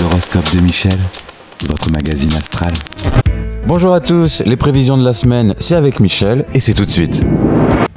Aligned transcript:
L'horoscope 0.00 0.54
de 0.54 0.60
Michel, 0.60 0.98
votre 1.68 1.90
magazine 1.90 2.32
astral. 2.32 2.72
Bonjour 3.66 3.92
à 3.92 4.00
tous, 4.00 4.42
les 4.46 4.56
prévisions 4.56 4.96
de 4.96 5.04
la 5.04 5.12
semaine, 5.12 5.54
c'est 5.58 5.74
avec 5.74 6.00
Michel 6.00 6.46
et 6.54 6.60
c'est 6.60 6.72
tout 6.72 6.86
de 6.86 6.90
suite. 6.90 7.22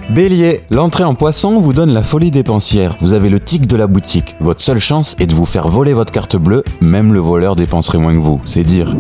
Bélier, 0.10 0.64
l'entrée 0.70 1.06
en 1.06 1.16
poisson 1.16 1.62
vous 1.62 1.72
donne 1.72 1.94
la 1.94 2.04
folie 2.04 2.30
dépensière. 2.30 2.98
Vous 3.00 3.14
avez 3.14 3.30
le 3.30 3.40
tic 3.40 3.68
de 3.68 3.78
la 3.78 3.88
boutique. 3.88 4.36
Votre 4.42 4.62
seule 4.62 4.80
chance 4.80 5.16
est 5.20 5.28
de 5.28 5.34
vous 5.34 5.46
faire 5.46 5.70
voler 5.70 5.94
votre 5.94 6.12
carte 6.12 6.36
bleue, 6.36 6.66
même 6.82 7.14
le 7.14 7.20
voleur 7.20 7.56
dépenserait 7.56 8.00
moins 8.00 8.14
que 8.14 8.20
vous, 8.20 8.42
c'est 8.44 8.66
dire. 8.66 8.94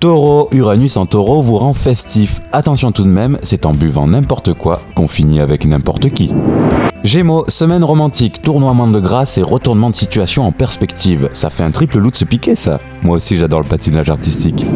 Taureau, 0.00 0.48
Uranus 0.50 0.96
en 0.96 1.06
taureau 1.06 1.40
vous 1.40 1.56
rend 1.56 1.72
festif. 1.72 2.40
Attention 2.52 2.90
tout 2.90 3.04
de 3.04 3.08
même, 3.08 3.38
c'est 3.42 3.64
en 3.64 3.74
buvant 3.74 4.08
n'importe 4.08 4.54
quoi 4.54 4.80
qu'on 4.96 5.08
finit 5.08 5.40
avec 5.40 5.66
n'importe 5.66 6.10
qui. 6.10 6.32
Gémeaux, 7.04 7.44
semaine 7.46 7.84
romantique, 7.84 8.42
tournoiement 8.42 8.88
de 8.88 8.98
grâce 8.98 9.38
et 9.38 9.42
retournement 9.42 9.88
de 9.88 9.94
situation 9.94 10.44
en 10.44 10.50
perspective. 10.50 11.28
Ça 11.32 11.48
fait 11.48 11.62
un 11.62 11.70
triple 11.70 11.98
loup 11.98 12.10
de 12.10 12.16
se 12.16 12.24
piquer 12.24 12.56
ça. 12.56 12.80
Moi 13.02 13.16
aussi 13.16 13.36
j'adore 13.36 13.60
le 13.60 13.68
patinage 13.68 14.10
artistique. 14.10 14.66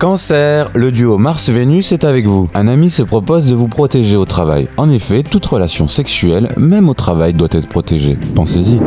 Cancer, 0.00 0.70
le 0.74 0.90
duo 0.90 1.18
Mars-Vénus 1.18 1.92
est 1.92 2.04
avec 2.04 2.26
vous. 2.26 2.48
Un 2.54 2.68
ami 2.68 2.88
se 2.88 3.02
propose 3.02 3.50
de 3.50 3.54
vous 3.54 3.68
protéger 3.68 4.16
au 4.16 4.24
travail. 4.24 4.66
En 4.78 4.88
effet, 4.88 5.22
toute 5.22 5.44
relation 5.44 5.88
sexuelle, 5.88 6.54
même 6.56 6.88
au 6.88 6.94
travail, 6.94 7.34
doit 7.34 7.48
être 7.50 7.68
protégée. 7.68 8.16
Pensez-y. 8.34 8.80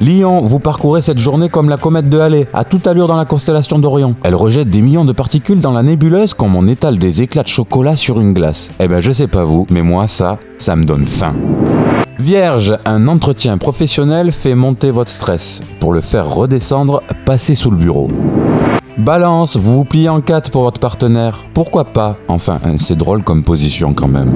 Lion, 0.00 0.40
vous 0.40 0.58
parcourez 0.58 1.02
cette 1.02 1.18
journée 1.18 1.48
comme 1.48 1.68
la 1.68 1.76
comète 1.76 2.08
de 2.08 2.18
Halley, 2.18 2.46
à 2.52 2.64
toute 2.64 2.86
allure 2.88 3.06
dans 3.06 3.16
la 3.16 3.24
constellation 3.24 3.78
d'Orion. 3.78 4.16
Elle 4.24 4.34
rejette 4.34 4.68
des 4.68 4.82
millions 4.82 5.04
de 5.04 5.12
particules 5.12 5.60
dans 5.60 5.72
la 5.72 5.82
nébuleuse 5.84 6.34
comme 6.34 6.56
on 6.56 6.66
étale 6.66 6.98
des 6.98 7.22
éclats 7.22 7.44
de 7.44 7.48
chocolat 7.48 7.94
sur 7.94 8.20
une 8.20 8.32
glace. 8.32 8.72
Eh 8.80 8.88
ben 8.88 9.00
je 9.00 9.12
sais 9.12 9.28
pas 9.28 9.44
vous, 9.44 9.66
mais 9.70 9.82
moi 9.82 10.06
ça, 10.06 10.38
ça 10.58 10.74
me 10.74 10.84
donne 10.84 11.06
faim. 11.06 11.34
Vierge, 12.18 12.78
un 12.86 13.08
entretien 13.08 13.58
professionnel 13.58 14.32
fait 14.32 14.54
monter 14.54 14.90
votre 14.90 15.10
stress. 15.10 15.60
Pour 15.80 15.92
le 15.92 16.00
faire 16.00 16.28
redescendre, 16.28 17.02
passez 17.26 17.54
sous 17.54 17.70
le 17.70 17.76
bureau. 17.76 18.10
Balance, 18.96 19.58
vous 19.58 19.74
vous 19.74 19.84
pliez 19.84 20.08
en 20.08 20.22
quatre 20.22 20.50
pour 20.50 20.62
votre 20.62 20.80
partenaire. 20.80 21.44
Pourquoi 21.52 21.84
pas 21.84 22.16
Enfin, 22.28 22.58
c'est 22.78 22.96
drôle 22.96 23.22
comme 23.22 23.44
position 23.44 23.92
quand 23.92 24.08
même. 24.08 24.32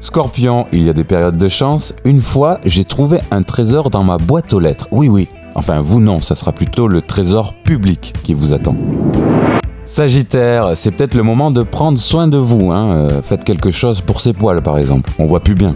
Scorpion, 0.00 0.66
il 0.72 0.82
y 0.82 0.90
a 0.90 0.92
des 0.92 1.04
périodes 1.04 1.36
de 1.36 1.48
chance. 1.48 1.94
Une 2.04 2.20
fois, 2.20 2.58
j'ai 2.64 2.84
trouvé 2.84 3.20
un 3.30 3.44
trésor 3.44 3.90
dans 3.90 4.02
ma 4.02 4.18
boîte 4.18 4.52
aux 4.52 4.60
lettres. 4.60 4.88
Oui, 4.90 5.08
oui. 5.08 5.28
Enfin, 5.54 5.80
vous 5.80 6.00
non, 6.00 6.20
ça 6.20 6.34
sera 6.34 6.50
plutôt 6.50 6.88
le 6.88 7.00
trésor 7.00 7.54
public 7.62 8.12
qui 8.24 8.34
vous 8.34 8.52
attend. 8.52 8.74
Sagittaire, 9.84 10.72
c'est 10.74 10.90
peut-être 10.90 11.14
le 11.14 11.22
moment 11.22 11.52
de 11.52 11.62
prendre 11.62 11.98
soin 11.98 12.26
de 12.26 12.38
vous. 12.38 12.72
Hein. 12.72 12.90
Euh, 12.90 13.22
faites 13.22 13.44
quelque 13.44 13.70
chose 13.70 14.00
pour 14.00 14.20
ses 14.20 14.32
poils, 14.32 14.62
par 14.62 14.78
exemple. 14.78 15.10
On 15.20 15.26
voit 15.26 15.40
plus 15.40 15.54
bien. 15.54 15.74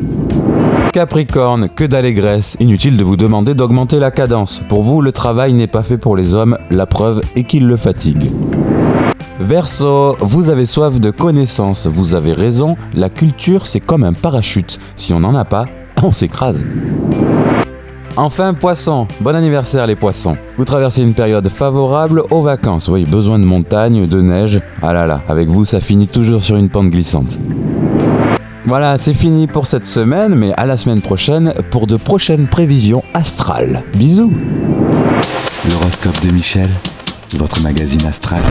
Capricorne, 0.92 1.68
que 1.68 1.84
d'allégresse. 1.84 2.56
Inutile 2.60 2.96
de 2.96 3.04
vous 3.04 3.16
demander 3.16 3.54
d'augmenter 3.54 3.98
la 3.98 4.10
cadence. 4.10 4.62
Pour 4.68 4.82
vous, 4.82 5.00
le 5.00 5.12
travail 5.12 5.52
n'est 5.52 5.66
pas 5.66 5.82
fait 5.82 5.98
pour 5.98 6.16
les 6.16 6.34
hommes. 6.34 6.58
La 6.70 6.86
preuve 6.86 7.22
est 7.36 7.44
qu'il 7.44 7.66
le 7.66 7.76
fatigue. 7.76 8.30
Verseau, 9.40 10.16
vous 10.20 10.50
avez 10.50 10.66
soif 10.66 10.98
de 10.98 11.10
connaissances. 11.10 11.86
Vous 11.86 12.14
avez 12.14 12.32
raison. 12.32 12.76
La 12.94 13.10
culture, 13.10 13.66
c'est 13.66 13.80
comme 13.80 14.04
un 14.04 14.12
parachute. 14.12 14.78
Si 14.96 15.12
on 15.12 15.20
n'en 15.20 15.34
a 15.34 15.44
pas, 15.44 15.66
on 16.02 16.10
s'écrase. 16.10 16.66
Enfin, 18.16 18.52
poisson. 18.52 19.06
Bon 19.20 19.36
anniversaire 19.36 19.86
les 19.86 19.94
poissons. 19.94 20.36
Vous 20.56 20.64
traversez 20.64 21.02
une 21.02 21.14
période 21.14 21.48
favorable 21.48 22.24
aux 22.30 22.40
vacances. 22.40 22.88
Oui, 22.88 23.04
besoin 23.04 23.38
de 23.38 23.44
montagne, 23.44 24.06
de 24.06 24.20
neige. 24.20 24.60
Ah 24.82 24.92
là 24.92 25.06
là, 25.06 25.20
avec 25.28 25.48
vous, 25.48 25.64
ça 25.64 25.80
finit 25.80 26.08
toujours 26.08 26.42
sur 26.42 26.56
une 26.56 26.68
pente 26.68 26.90
glissante. 26.90 27.38
Voilà, 28.69 28.98
c'est 28.98 29.14
fini 29.14 29.47
pour 29.47 29.66
cette 29.66 29.86
semaine, 29.86 30.34
mais 30.34 30.52
à 30.58 30.66
la 30.66 30.77
semaine 30.77 31.00
prochaine 31.00 31.55
pour 31.70 31.86
de 31.86 31.97
prochaines 31.97 32.47
prévisions 32.47 33.02
astrales. 33.14 33.83
Bisous 33.94 34.30
L'horoscope 35.70 36.22
de 36.22 36.30
Michel, 36.30 36.69
votre 37.39 37.62
magazine 37.62 38.05
astral. 38.05 38.42